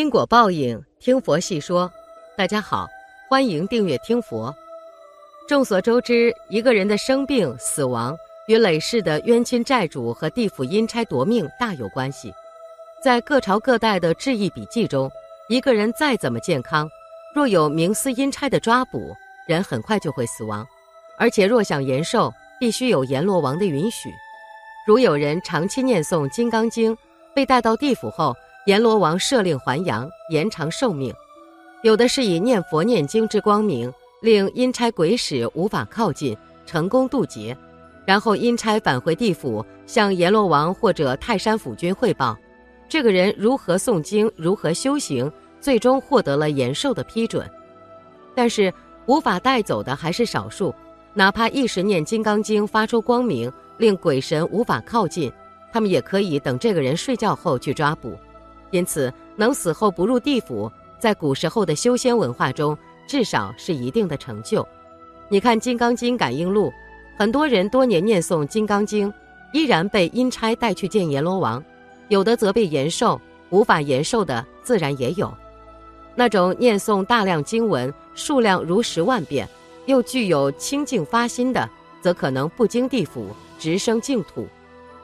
[0.00, 1.92] 因果报应，听佛细说。
[2.34, 2.88] 大家好，
[3.28, 4.50] 欢迎订阅听佛。
[5.46, 8.16] 众所周知，一个人的生病、死亡
[8.48, 12.32] 与累世的冤亲债主和地府阴差夺命大有关系。
[13.04, 15.12] 在各朝各代的志异笔记中，
[15.50, 16.88] 一个人再怎么健康，
[17.34, 19.14] 若有冥司阴差的抓捕，
[19.46, 20.66] 人很快就会死亡。
[21.18, 24.08] 而且若想延寿，必须有阎罗王的允许。
[24.86, 26.96] 如有人长期念诵《金刚经》，
[27.34, 28.34] 被带到地府后，
[28.70, 31.12] 阎罗王设令还阳，延长寿命；
[31.82, 37.52] 有的是以念佛念经之光明，令阴差鬼使无法靠近，成功渡劫；
[38.06, 42.38] 然后阴差返回地府，向阎罗王或者泰山府君汇报，
[42.88, 45.28] 这个人如何诵经，如何修行，
[45.60, 47.44] 最终获得了延寿的批准。
[48.36, 48.72] 但是
[49.06, 50.72] 无法带走的还是少数，
[51.12, 55.32] 哪怕一时念金刚经发出光明，令鬼神无法靠近，
[55.72, 58.16] 他们也可以等这个人睡觉后去抓捕。
[58.70, 64.66] 因此，能死后不入地府，在古时候的修仙文化中，至少是一定的成就。
[65.28, 66.68] 你看《金刚经感应录》，
[67.18, 69.08] 很多人多年念诵《金刚经》，
[69.52, 71.62] 依然被阴差带去见阎罗王，
[72.08, 75.32] 有的则被延寿，无法延寿的自然也有。
[76.14, 79.48] 那种念诵大量经文，数量如十万遍，
[79.86, 81.68] 又具有清净发心的，
[82.00, 84.46] 则可能不经地府，直升净土。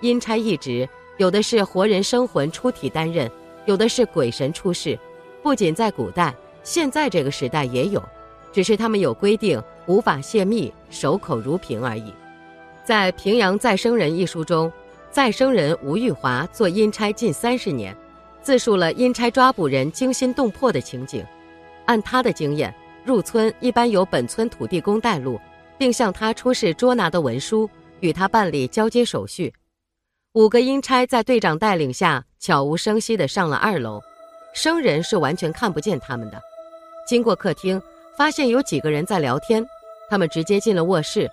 [0.00, 3.30] 阴差一职，有的是活人生魂出体担任。
[3.68, 4.98] 有的是鬼神出世，
[5.42, 8.02] 不仅在古代，现在这个时代也有，
[8.50, 12.10] 只是他们有规定，无法泄密，守口如瓶而已。
[12.82, 14.72] 在《平阳再生人》一书中，
[15.10, 17.94] 再生人吴玉华做阴差近三十年，
[18.40, 21.22] 自述了阴差抓捕人惊心动魄的情景。
[21.84, 22.74] 按他的经验，
[23.04, 25.38] 入村一般由本村土地公带路，
[25.76, 27.68] 并向他出示捉拿的文书，
[28.00, 29.52] 与他办理交接手续。
[30.34, 33.98] 五个阴差在队长带领下，悄无声息地上了二楼。
[34.52, 36.38] 生人是完全看不见他们的。
[37.06, 37.80] 经过客厅，
[38.14, 39.66] 发现有几个人在聊天。
[40.10, 41.30] 他们直接进了卧室，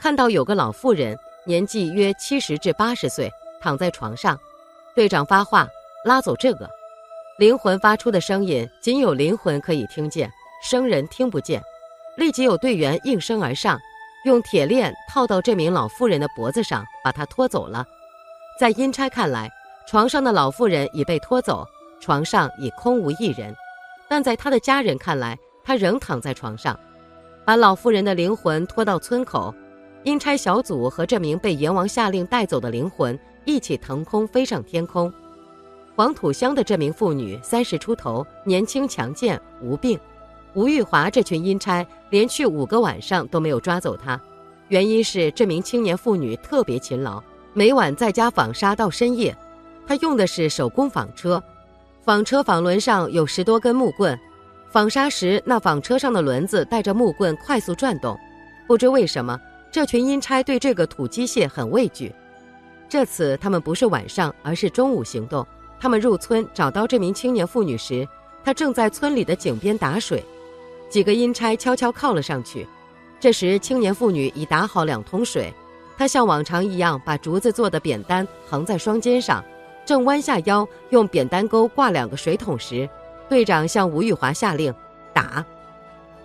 [0.00, 4.38] 看到有个老妇人，年纪约七十至八十岁，躺在床上。
[4.94, 5.68] 队长发话：
[6.04, 6.68] 拉走这个。
[7.38, 10.30] 灵魂发出的声音，仅有灵魂可以听见，
[10.64, 11.62] 生人听不见。
[12.16, 13.78] 立即有队员应声而上，
[14.24, 17.84] 用铁链套到这名老妇人的脖子上，把她拖走了。
[18.58, 19.48] 在阴差看来，
[19.86, 21.64] 床上的老妇人已被拖走，
[22.00, 23.54] 床上已空无一人；
[24.08, 26.76] 但在他的家人看来，他仍躺在床上。
[27.44, 29.54] 把老妇人的灵魂拖到村口，
[30.02, 35.12] 阴差小组和这名被阎王下令带走的灵魂一起腾空飞上天空。
[35.94, 39.96] 黄土乡的这名妇女三十出头，年轻强健，无病。
[40.54, 44.20] 吴玉华这群阴差连续五个晚上都没有抓走她，
[44.66, 47.22] 原因是这名青年妇女特别勤劳。
[47.54, 49.36] 每晚在家纺纱到深夜，
[49.86, 51.42] 他用的是手工纺车，
[52.04, 54.18] 纺车纺轮上有十多根木棍，
[54.70, 58.16] 纺纱时那纺车上的轮子带着木棍快速转动。
[58.66, 59.38] 不知为什么，
[59.72, 62.14] 这群阴差对这个土机械很畏惧。
[62.88, 65.46] 这次他们不是晚上，而是中午行动。
[65.80, 68.06] 他们入村找到这名青年妇女时，
[68.44, 70.22] 她正在村里的井边打水。
[70.90, 72.66] 几个阴差悄悄靠了上去，
[73.20, 75.52] 这时青年妇女已打好两桶水。
[75.98, 79.44] 他像往常一样，把竹子做的扁担横在双肩上，
[79.84, 82.88] 正弯下腰用扁担钩挂两个水桶时，
[83.28, 84.72] 队长向吴玉华下令
[85.12, 85.44] 打。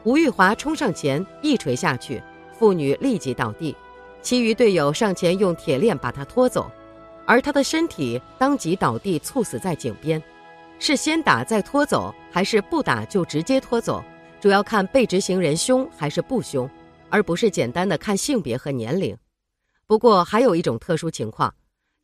[0.04, 2.22] 吴玉华冲上前一锤下去，
[2.60, 3.76] 妇女立即倒地，
[4.22, 6.70] 其余队友上前用铁链把她拖走，
[7.26, 10.22] 而他的身体当即倒地猝死在井边。
[10.78, 14.04] 是先打再拖走，还是不打就直接拖走？
[14.40, 16.70] 主要看被执行人凶还是不凶，
[17.10, 19.18] 而不是简单的看性别和年龄。
[19.86, 21.54] 不过还有一种特殊情况，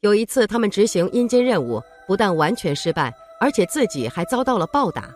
[0.01, 5.09] 有一次他们执行阴间任务，不但完全失败，而且自己还遭到了暴打。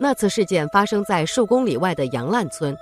[0.00, 2.76] 那次事件发生在数公里外的杨烂村，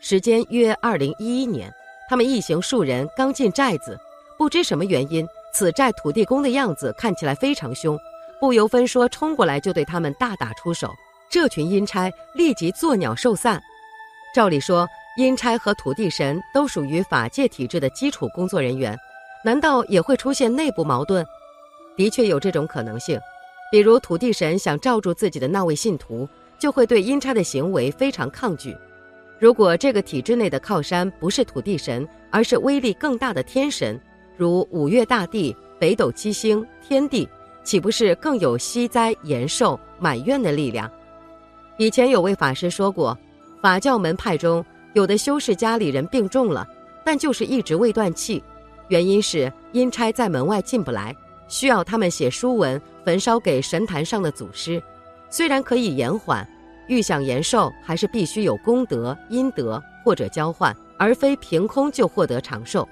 [0.00, 1.72] 时间约二零一一年。
[2.08, 3.98] 他们一行数人刚进寨子，
[4.38, 7.98] 不知什么原因，此寨土地公的样子看起来非常凶，
[8.40, 10.92] 不由分说冲过来就对他们大打出手。
[11.28, 13.60] 这群阴差立即作鸟兽散。
[14.34, 14.88] 照理说。
[15.16, 18.96] 阴差和土地神都属于法界体制的基础工作人员，
[19.44, 21.26] 难道也会出现内部矛盾？
[21.96, 23.20] 的确有这种可能性，
[23.72, 26.28] 比如土地神想罩住自己的那位信徒，
[26.58, 28.74] 就会对阴差的行为非常抗拒。
[29.38, 34.00] 如果这个体制内的靠山不是土地神，而是威力更大的天神，
[34.36, 37.28] 如五岳大帝、北斗七星、天帝，
[37.64, 40.90] 岂不是更有息灾延寿、满愿的力量？
[41.78, 43.18] 以前有位法师说过，
[43.60, 44.64] 法教门派中。
[44.92, 46.66] 有的修士家里人病重了，
[47.04, 48.42] 但就是一直未断气，
[48.88, 51.16] 原因是阴差在门外进不来，
[51.46, 54.82] 需要他们写书文焚烧给神坛上的祖师，
[55.28, 56.46] 虽然可以延缓，
[56.88, 62.88] 欲想延寿，还是必须有功德、阴德或者交换，而非凭空就获得长寿。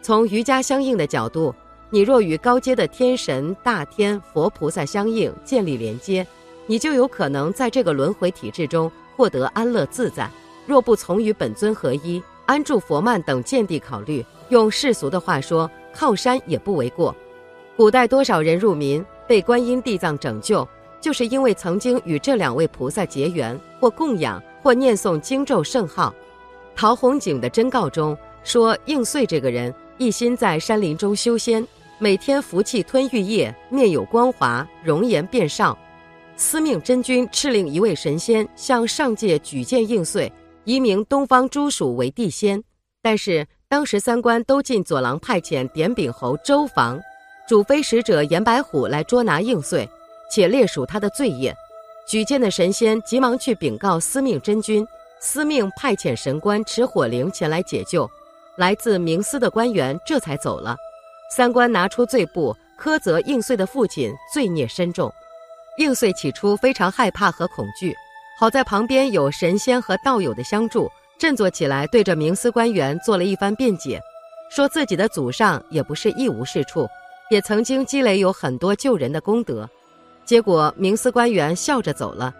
[0.00, 1.54] 从瑜伽相应的角度，
[1.88, 6.26] 你若与高阶的天神、大天、佛菩萨相应，建立连接，
[6.66, 10.28] 你就有可能在这个轮回体制中获得安乐自在。
[10.66, 17.14] 若不从与本尊合一，安住佛曼等见地考虑，用世俗的话说，靠山也不为过。
[17.76, 20.66] 古代多少人入民被观音地藏拯救，
[21.00, 26.14] 就是因为曾经与这两位菩萨结缘，或供养，或念诵经咒圣号。
[26.76, 31.66] 陶弘景的真告中说，应岁这个人一心在山林中修仙，
[31.98, 35.76] 每天服气吞玉液，面有光华，容颜变少。
[36.36, 40.32] 司命真君敕令一位神仙向上界举荐应岁。
[40.64, 42.62] 移名东方诸属为地仙，
[43.02, 47.00] 但是当时三官都进左郎派遣点丙侯周防、
[47.48, 49.88] 主非使者严白虎来捉拿应岁，
[50.30, 51.54] 且列数他的罪业。
[52.06, 54.86] 举荐的神仙急忙去禀告司命真君，
[55.20, 58.08] 司命派遣神官持火灵前来解救。
[58.56, 60.76] 来自冥司的官员这才走了。
[61.34, 65.10] 三官拿出罪簿，苛责应岁的父亲罪孽深重。
[65.78, 67.96] 应岁起初非常害怕和恐惧。
[68.38, 74.00] 好在旁边有神仙和道友的相助，振作起来，对着冥司官员做了一番辩解，
[74.50, 76.88] 说自己的祖上也不是一无是处，
[77.30, 79.68] 也曾经积累有很多救人的功德。
[80.24, 82.34] 结果冥司官员笑着走了。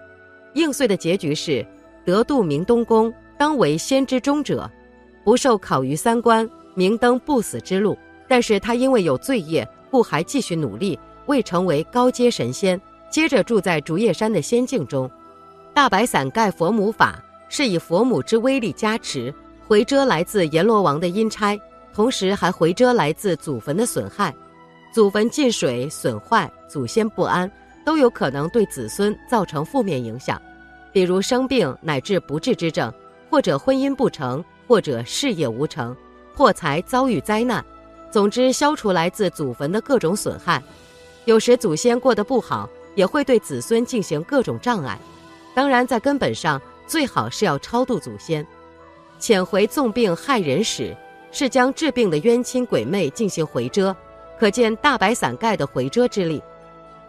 [0.55, 1.65] 应岁的结局是
[2.05, 4.69] 得度明东宫，当为先之中者，
[5.25, 7.97] 不受考于三官，明登不死之路。
[8.29, 12.81] 但是他因为有罪业，故还继续努力，未成为高阶神仙，
[13.11, 15.09] 接着住在竹叶山的仙境中。
[15.75, 19.33] 大白伞盖佛母法是以佛母之威力加持，
[19.67, 21.59] 回遮来自阎罗王的阴差，
[21.95, 24.35] 同时还回遮来自祖坟的损害。
[24.93, 27.51] 祖坟进水损坏，祖先不安，
[27.87, 30.41] 都有可能对子孙造成负面影响，
[30.93, 32.93] 比如生病乃至不治之症，
[33.31, 35.97] 或者婚姻不成，或者事业无成，
[36.35, 37.65] 破财遭遇灾难。
[38.11, 40.63] 总之，消除来自祖坟的各种损害。
[41.25, 44.99] 有时祖先过得不好，也会对子孙进行各种障碍。
[45.55, 48.47] 当然，在根本上，最好是要超度祖先。
[49.21, 50.97] 遣回纵病害人使，
[51.31, 53.95] 是将治病的冤亲鬼魅进行回遮，
[54.39, 56.43] 可见大白伞盖的回遮之力。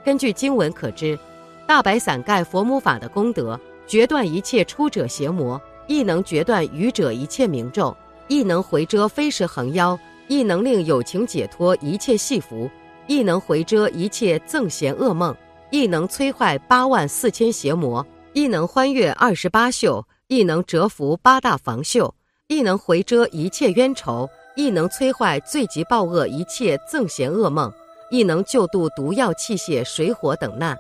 [0.04, 1.18] 根据经文可知，
[1.66, 7.95] 大白伞盖佛母法的功德，决断一切出者邪魔，亦能决断愚者一切明咒，
[8.28, 9.98] 亦能回遮飞石横妖，
[10.28, 12.69] 亦能令有情解脱一切戏服，
[13.07, 15.36] 亦能回遮一切憎嫌恶梦，
[15.72, 18.06] 亦能摧坏八万四千邪魔。
[18.33, 22.15] 亦能欢悦二十八宿，亦能折服八大防宿，
[22.47, 27.71] 亦能回遮一切冤仇，亦能摧坏罪极暴恶一切憎嫌恶梦，
[28.09, 30.75] 亦能救度毒药器械水火等难。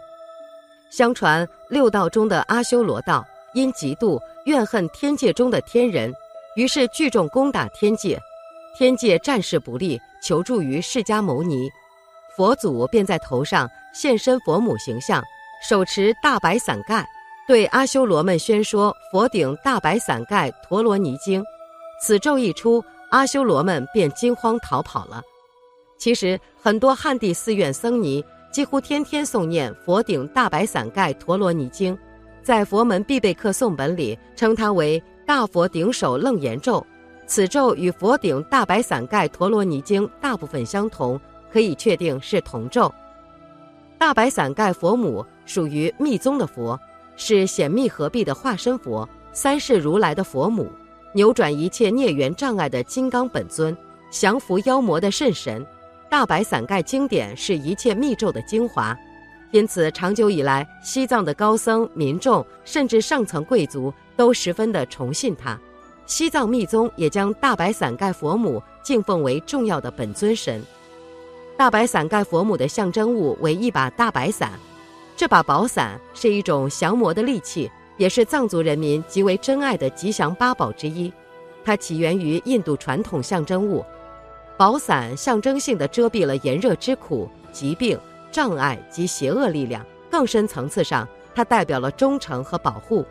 [0.89, 3.23] 相传六道中的阿修罗道
[3.53, 6.11] 因嫉妒怨恨天界中的天人，
[6.55, 8.19] 于是聚众攻打天界，
[8.75, 11.69] 天界战事不利，求助于释迦牟尼，
[12.35, 15.23] 佛祖便在头上现身佛母形象，
[15.63, 17.07] 手持大白伞盖。
[17.45, 21.43] 对阿修罗们宣说佛顶大白伞盖陀罗尼经，
[22.01, 25.21] 此咒一出，阿修罗们便惊慌逃跑了。
[25.97, 31.97] 其实很多汉地寺院僧尼几乎天天诵念佛顶大白伞盖陀罗尼经，
[32.41, 36.85] 在佛门必备课诵本里称它为大佛顶首楞严咒。
[37.27, 41.19] 此咒与佛顶大白伞盖陀罗尼经大部分相同，
[41.51, 42.93] 可以确定是同咒。
[43.97, 46.79] 大白伞盖佛母属于密宗的佛。
[47.15, 50.71] 是显密合璧的化身佛，三世如来的佛母，
[51.13, 53.75] 扭转一切孽缘障碍的金刚本尊，
[54.09, 55.65] 降服妖魔的圣神。
[56.09, 58.95] 大白伞盖经典是一切密咒的精华，
[59.51, 65.59] 因此长久以来，西藏的高僧、民众甚至上层贵族都十分的崇信它。
[66.05, 70.61] 西藏密宗也将大白伞盖佛母敬奉为重要的本尊神。
[71.57, 74.51] 大白伞盖佛母的象征物为一把大白伞。
[75.15, 81.11] 这把宝伞是一种降魔的利器，也是藏族人民极为珍爱的吉祥八宝之一。
[81.63, 83.85] 它起源于印度传统象征物，
[84.57, 87.97] 宝伞象征性的遮蔽了炎热之苦、疾病、
[88.31, 89.85] 障碍及邪恶力量。
[90.09, 93.05] 更深层次上，它代表了忠诚和保护。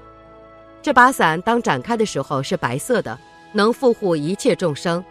[0.82, 3.18] 这把伞当展开的时候是白色的，
[3.52, 5.02] 能护护一切众生。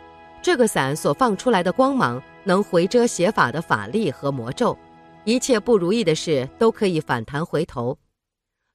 [0.41, 4.77] 这个伞所放出来的光芒，能回遮邪法的法力和魔咒。
[5.23, 7.97] 一切不如意的事都可以反弹回头。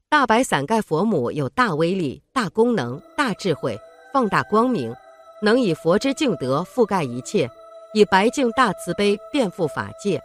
[0.09, 3.79] 大白伞盖佛母有大威力、大功能、大智慧、
[4.13, 4.95] 放大光明，
[5.43, 7.51] 能以佛之净德覆盖一切，
[7.93, 10.23] 以白净大慈悲遍覆法界。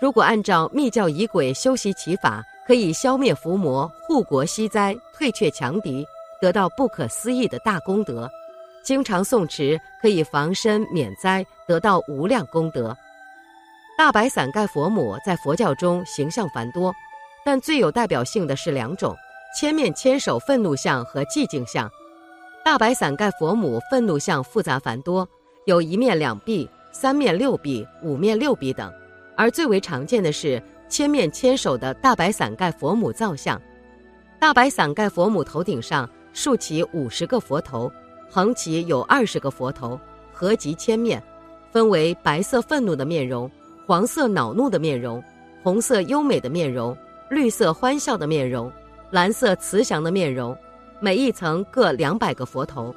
[0.00, 6.06] 如果按照密教仪轨修习其法，可可以消灭伏魔、护国息灾、退却强敌，
[6.40, 8.28] 得到不可思议的大功德；
[8.84, 12.96] 经常诵持，可以防身免灾，得到无量功德。
[14.00, 16.90] 大白伞盖佛母在佛教中形象繁多，
[17.44, 19.14] 但最有代表性的是两种：
[19.54, 21.86] 千面千手愤怒像和寂静像。
[22.64, 25.28] 大白伞盖佛母愤怒像复杂繁多，
[25.66, 28.90] 有一面两臂、三面六臂、五面六臂等，
[29.36, 33.60] 而最为常见的是千面千手的大白伞盖佛母造像。
[34.38, 37.92] 大白伞盖佛母头顶上竖起五十个佛头，
[38.30, 40.00] 横起有二十个佛头，
[40.32, 41.22] 合集千面，
[41.70, 43.48] 分为白色愤怒的面容。
[43.90, 45.20] 黄色恼怒的面容，
[45.64, 46.96] 红色优美的面容，
[47.28, 48.70] 绿色欢笑的面容，
[49.10, 50.56] 蓝色慈祥的面容，
[51.00, 52.94] 每一层各两百个佛头，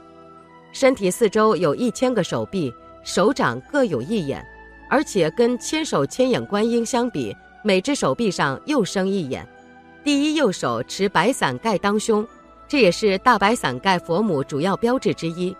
[0.71, 2.71] 身体四周有一千个手臂，
[3.01, 4.45] 手掌各有一眼，
[4.87, 9.43] 而且跟千手千眼观音相比，每只手臂上又生一眼。
[10.03, 12.23] 第一右手持白伞盖当胸，
[12.67, 15.57] 这也是大白伞盖佛母主要标志之一，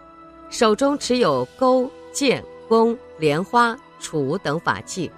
[0.51, 5.09] 手中持有钩、剑、弓、莲花、杵等法器。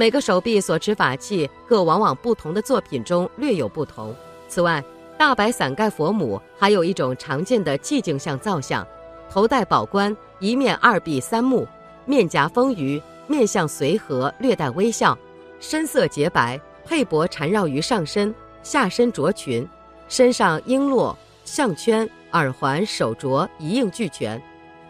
[0.00, 4.16] 每个手臂所持法器各往往不同的作品中略有不同。
[4.48, 4.82] 此外，
[5.18, 8.82] 大白伞盖佛母还有一种常见的寂静像造像，
[9.28, 11.68] 头戴宝冠，一面二臂三目，
[12.06, 15.18] 面颊丰腴，面相随和，略带微笑，
[15.60, 19.68] 身色洁白，佩帛缠绕于上身，下身着裙，
[20.08, 21.14] 身上璎珞、
[21.44, 24.42] 项圈、耳环、手镯一应俱全，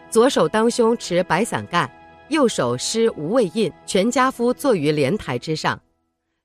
[0.09, 1.93] 左手当胸持白伞盖。
[2.31, 5.77] 右手施无畏印，全家夫坐于莲台之上。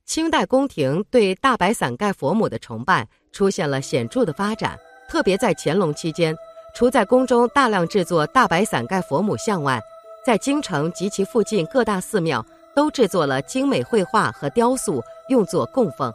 [0.04, 4.76] 清代宫廷对大白伞盖佛母的崇拜出现了显著的发展，
[5.08, 6.36] 特别在乾隆期间，
[6.74, 9.80] 除在宫中大量制作大白伞盖佛母像外，
[10.24, 16.12] 在京城及其附近各大寺庙都制作了精美绘画和雕塑，用作供奉。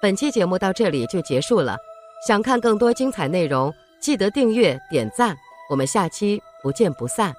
[0.00, 1.76] 本期节目到这里就结束了，
[2.26, 5.36] 想看更多精彩内容，记得订阅点赞，
[5.70, 7.32] 我们下期不见不散。